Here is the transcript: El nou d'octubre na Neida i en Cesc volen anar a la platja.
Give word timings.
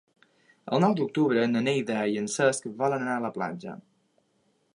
El 0.77 0.81
nou 0.83 0.95
d'octubre 0.99 1.43
na 1.51 1.63
Neida 1.67 1.99
i 2.15 2.19
en 2.25 2.31
Cesc 2.37 2.67
volen 2.83 3.07
anar 3.07 3.19
a 3.19 3.25
la 3.27 3.33
platja. 3.41 3.77